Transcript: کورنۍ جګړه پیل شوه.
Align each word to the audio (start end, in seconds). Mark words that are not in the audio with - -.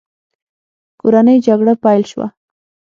کورنۍ 0.99 1.37
جګړه 1.47 1.73
پیل 1.83 2.01
شوه. 2.11 2.27